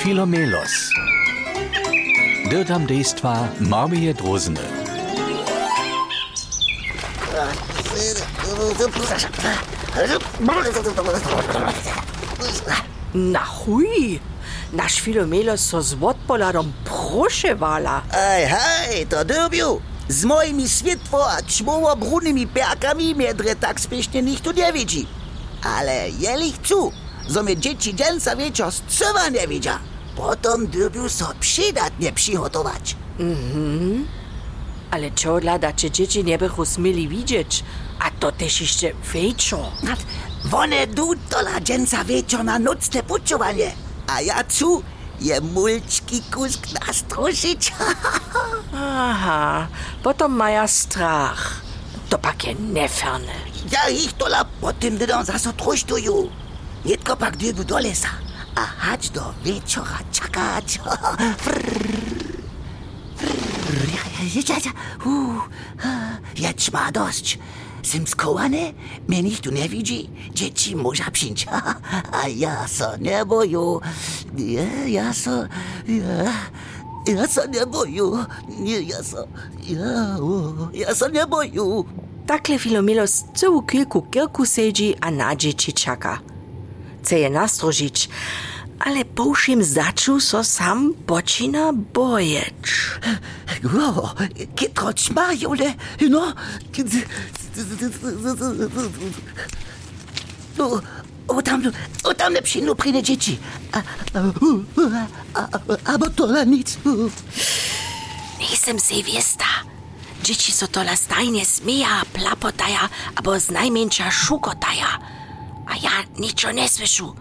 Filomelos. 0.00 0.88
Dirtam 2.48 2.86
dejstva 2.86 3.48
Marmije 3.60 4.14
Drozene. 4.14 4.64
Na 13.14 13.44
chuj! 13.44 14.20
Naš 14.72 15.00
Filomelo 15.04 15.56
so 15.60 15.82
z 15.84 15.92
odpoladom 16.00 16.72
proševala. 16.88 18.00
Aj, 18.08 18.42
hej, 18.48 19.04
to 19.06 19.20
dobił. 19.24 19.80
Z 20.08 20.24
moimi 20.24 20.68
świetło 20.68 21.28
a 21.28 21.42
czmowo-brunnymi 21.44 22.46
perkami 22.48 23.14
miedre 23.14 23.52
tak 23.56 23.80
spiesznie 23.80 24.22
nikt 24.22 24.44
tu 24.44 24.52
nie 24.52 24.72
widzi. 24.72 25.06
Ale 25.62 26.10
jeli 26.10 26.52
chcą, 26.52 26.90
zo 27.28 27.42
mnie 27.42 27.56
dzieci 27.56 27.94
dzielca 27.94 28.36
wieczor 28.36 28.72
z 28.72 28.80
trzewa 28.88 29.28
nie 29.28 29.48
widzia. 29.48 29.89
Potom 30.20 30.66
dobił 30.66 31.08
so 31.08 31.32
przydatnie 31.40 32.12
przygotować. 32.12 32.96
Ale 34.90 35.10
čo 35.10 35.40
da 35.40 35.72
če 35.72 35.90
dzieci 35.90 36.24
nie 36.24 36.38
bychu 36.38 36.64
smeli 36.64 37.08
widzieć, 37.08 37.64
a 37.98 38.10
to 38.10 38.32
też 38.32 38.60
jeszcze 38.60 38.86
wieczor. 39.12 39.72
One 40.52 40.86
du 40.86 41.14
dola 41.30 41.60
dzielca 41.60 42.04
wieczor 42.04 42.44
na 42.44 42.58
nocne 42.58 43.02
puczowanie. 43.02 43.72
A 44.06 44.20
ja 44.20 44.44
cu 44.44 44.82
je 45.20 45.40
mulczki 45.40 46.22
kusk 46.22 46.66
nastroszyć. 46.72 47.72
Aha, 49.10 49.68
potom 50.02 50.36
maja 50.36 50.68
strach. 50.68 51.60
To 52.08 52.18
pak 52.18 52.44
je 52.44 52.54
neferne. 52.54 53.34
Ja 53.72 53.88
ich 53.88 54.16
dola 54.18 54.44
potem 54.60 54.98
dodam 54.98 55.24
zaso 55.24 55.52
trosztuju. 55.52 56.30
Nitko 56.84 57.16
pak 57.16 57.36
dybu 57.36 57.64
do 57.64 57.78
lesa. 57.78 58.29
A 58.54 58.60
hać 58.60 59.10
do 59.10 59.34
ja, 64.34 64.70
uh, 65.06 65.44
Jetzt 66.34 66.72
ma 66.72 66.92
dość. 66.92 67.38
Mnie 69.08 69.22
nikt 69.22 69.44
tu 69.44 69.50
nie 69.50 69.68
widzi, 69.68 70.10
dzieci 70.34 70.76
może 70.76 71.04
przyjść. 71.12 71.46
A 72.12 72.28
ja 72.28 72.68
so 72.68 72.96
nie 72.96 73.24
boju. 73.24 73.80
Ja, 74.36 74.86
ja 74.86 75.12
so, 75.12 75.30
ja, 75.86 76.32
ja 77.06 77.28
so 77.28 77.46
nie 77.46 77.66
boju. 77.66 78.18
Nie, 78.48 78.80
ja 78.80 79.02
so, 79.02 79.26
ja, 79.68 80.16
o, 80.20 80.68
ja 80.72 80.94
so 80.94 81.08
nie 81.08 81.26
boju. 81.26 81.84
Takle 82.26 82.58
Filomelo 82.58 83.06
z 83.06 83.24
całą 83.34 83.62
kilku 83.62 84.02
kirku 84.02 84.46
sedzi 84.46 84.94
a 85.00 85.10
na 85.10 85.36
dzieci 85.36 85.72
czeka. 85.72 86.29
Chce 87.00 87.30
nastrožić, 87.30 88.08
ale 88.78 89.04
po 89.04 89.32
všim 89.32 89.64
začu 89.64 90.20
so 90.20 90.44
sam 90.44 90.92
počina 91.06 91.72
bojeć. 91.72 92.64
Wow, 93.62 94.16
kitro 94.56 94.92
čmajole, 94.92 95.74
no. 96.08 96.32
No, 100.58 100.80
o 101.28 101.42
tam, 101.42 101.62
o 102.04 102.14
tam 102.14 102.32
ne 102.32 102.42
przyjdą 102.42 102.74
pryne 102.74 103.02
dzieci. 103.02 103.38
A, 103.72 103.78
a, 104.14 105.48
a, 105.48 105.48
a, 105.84 105.98
bo 105.98 106.10
to 106.10 106.44
nic. 106.44 106.78
Nisem 108.40 108.80
si 108.80 109.02
wiesta. 109.02 109.44
Dzieci 110.22 110.52
so 110.52 110.66
tola 110.66 110.96
stajnie 110.96 111.44
smija, 111.44 112.02
plapotaja, 112.12 112.88
abo 113.16 113.40
z 113.40 113.50
najmniejsza 113.50 114.10
szukotaja. 114.10 115.19
A 115.70 115.76
ja 115.76 115.90
niczo 116.18 116.52
nie 116.52 116.68
słyszu. 116.68 117.14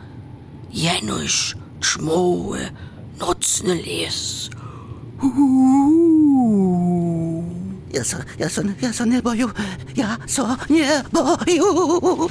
Jenoś 0.71 1.55
czmoły, 1.79 2.71
nocny 3.19 3.75
les. 3.75 4.49
Ja 7.93 8.03
so, 8.03 8.17
ja 8.39 8.49
so, 8.49 8.61
ja 8.81 8.93
so 8.93 9.05
nie 9.05 9.21
boju, 9.21 9.49
ja 9.95 10.17
so 10.27 10.55
nie 10.69 11.03
boju. 11.11 12.27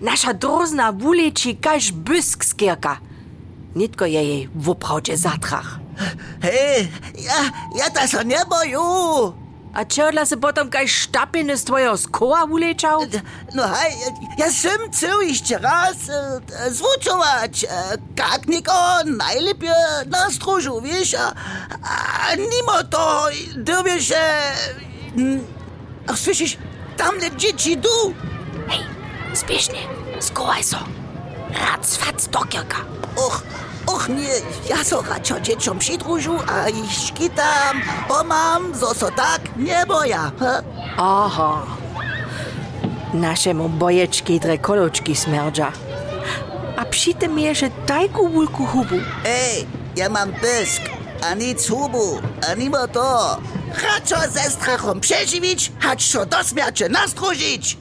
Nasza 0.00 0.34
drozna 0.34 0.92
wuleči 0.92 1.56
kaž 1.56 1.92
bysk 1.92 2.44
skierka. 2.44 2.98
Nitko 3.74 4.06
je 4.06 4.22
jej 4.24 4.48
w 4.54 4.68
oprawdzie 4.68 5.16
zatrach. 5.16 5.78
Hej, 6.42 6.88
ja, 7.18 7.50
ja 7.78 7.90
ta 7.90 8.06
so 8.08 8.22
nie 8.22 8.44
boju. 8.50 9.43
A 9.74 9.84
čerdla 9.84 10.22
se 10.26 10.36
potom 10.36 10.70
kaž 10.70 10.86
štapiny 11.10 11.58
z 11.58 11.64
tvojego 11.64 11.98
skoła 11.98 12.46
wulečał? 12.46 13.10
No 13.54 13.66
hej, 13.66 13.92
ja 14.38 14.50
sem 14.50 14.90
chcel 14.90 15.20
jeszcze 15.26 15.58
raz 15.58 15.96
e, 16.08 16.40
zvučować, 16.70 17.64
e, 17.64 17.98
jak 18.18 18.46
niko 18.46 18.72
najlepiej 19.04 19.70
na 20.06 20.30
stróżu, 20.30 20.80
wiesz, 20.80 21.14
a, 21.14 21.34
a 21.82 22.36
mimo 22.36 22.84
to 22.90 23.28
mm, 25.16 25.44
Ach, 26.06 26.18
słyszysz, 26.18 26.58
tam 26.96 27.18
le 27.18 27.36
dzieci 27.36 27.76
du. 27.76 28.14
Hej, 28.68 28.80
spiesznie, 29.34 29.78
skołaj 30.20 30.64
so. 30.64 30.78
Rac, 31.50 31.96
fac 31.96 32.28
do 32.28 32.40
kierka. 32.44 32.76
Och, 33.86 34.08
nie, 34.08 34.34
ja 34.68 34.84
so 34.84 35.02
raczej 35.02 35.42
dzieciom 35.42 35.78
przydrużu, 35.78 36.38
a 36.48 36.68
ich 36.68 36.92
szkitam, 36.92 37.82
pomam, 38.08 38.74
zo 38.74 38.94
so 38.94 39.10
tak 39.10 39.40
nie 39.56 39.86
boja. 39.86 40.32
ha? 40.40 40.62
Aha. 40.96 41.66
Našemu 43.14 43.68
boječki 43.68 44.40
dre 44.40 44.58
koločki 44.58 45.14
smerdža. 45.16 45.72
A 46.76 46.84
przy 46.84 47.14
tym 47.14 47.38
jeszcze 47.38 47.70
tajku 47.86 48.28
wulku 48.28 48.66
hubu. 48.66 48.96
Ej, 49.24 49.66
ja 49.96 50.08
mam 50.08 50.32
pysk, 50.32 50.82
a 51.22 51.34
nic 51.34 51.68
hubu, 51.68 52.20
a 52.50 52.54
mimo 52.54 52.88
to. 52.88 53.38
Raczo 53.82 54.16
ze 54.30 54.50
strachom 54.50 55.00
przeżywić, 55.00 55.72
hać 55.80 56.02
so 56.10 56.26
do 56.26 56.42
śmierci 56.44 56.84
nastróżyć. 56.90 57.76